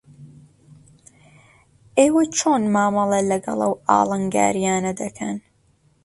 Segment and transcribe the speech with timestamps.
[1.99, 5.37] ئێوە چۆن مامەڵە لەگەڵ ئەو ئاڵنگارییانە دەکەن؟